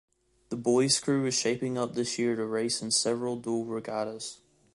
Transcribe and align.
The 0.49 0.55
boys 0.55 0.99
crew 0.99 1.27
is 1.27 1.35
shaping 1.37 1.77
up 1.77 1.93
this 1.93 2.17
year 2.17 2.35
to 2.35 2.43
race 2.43 2.81
in 2.81 2.89
several 2.89 3.35
dual 3.35 3.65
regattas. 3.65 4.39